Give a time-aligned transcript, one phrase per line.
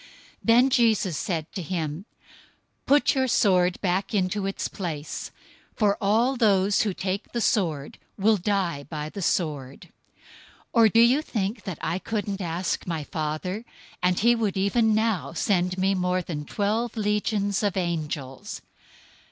[0.39, 2.05] 026:052 Then Jesus said to him,
[2.87, 5.29] "Put your sword back into its place,
[5.75, 9.89] for all those who take the sword will die by the sword.
[10.73, 13.63] 026:053 Or do you think that I couldn't ask my Father,
[14.01, 18.63] and he would even now send me more than twelve legions of angels?